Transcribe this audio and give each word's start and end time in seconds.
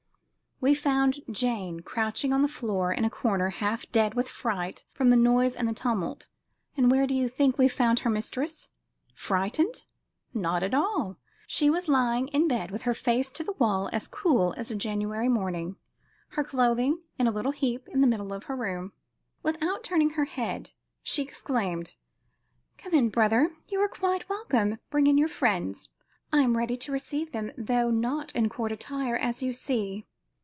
We 0.63 0.75
found 0.75 1.21
Jane 1.31 1.79
crouching 1.79 2.31
on 2.31 2.43
the 2.43 2.47
floor 2.47 2.91
in 2.93 3.03
a 3.03 3.09
corner 3.09 3.49
half 3.49 3.91
dead 3.91 4.13
with 4.13 4.29
fright 4.29 4.85
from 4.93 5.09
the 5.09 5.17
noise 5.17 5.55
and 5.55 5.75
tumult 5.75 6.27
and 6.77 6.91
where 6.91 7.07
do 7.07 7.15
you 7.15 7.29
think 7.29 7.57
we 7.57 7.67
found 7.67 8.01
her 8.01 8.11
mistress? 8.11 8.69
Frightened? 9.15 9.85
Not 10.35 10.61
at 10.61 10.75
all; 10.75 11.17
she 11.47 11.71
was 11.71 11.87
lying 11.87 12.27
in 12.27 12.47
bed 12.47 12.69
with 12.69 12.83
her 12.83 12.93
face 12.93 13.31
to 13.31 13.43
the 13.43 13.53
wall 13.53 13.89
as 13.91 14.07
cool 14.07 14.53
as 14.55 14.69
a 14.69 14.75
January 14.75 15.27
morning; 15.27 15.77
her 16.33 16.43
clothing 16.43 17.01
in 17.17 17.25
a 17.25 17.31
little 17.31 17.53
heap 17.53 17.87
in 17.87 18.01
the 18.01 18.05
middle 18.07 18.31
of 18.31 18.45
the 18.45 18.53
room. 18.53 18.93
Without 19.41 19.83
turning 19.83 20.11
her 20.11 20.25
head, 20.25 20.73
she 21.01 21.23
exclaimed: 21.23 21.95
"Come 22.77 22.93
in, 22.93 23.09
brother; 23.09 23.49
you 23.67 23.79
are 23.81 23.89
quite 23.89 24.29
welcome. 24.29 24.77
Bring 24.91 25.07
in 25.07 25.17
your 25.17 25.27
friends; 25.27 25.89
I 26.31 26.41
am 26.41 26.55
ready 26.55 26.77
to 26.77 26.91
receive 26.91 27.31
them, 27.31 27.51
though 27.57 27.89
not 27.89 28.31
in 28.35 28.47
court 28.47 28.71
attire, 28.71 29.15
as 29.17 29.41
you 29.41 29.53
see." 29.53 30.05